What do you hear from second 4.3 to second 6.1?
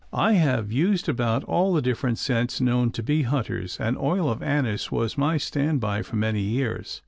of anise was my standby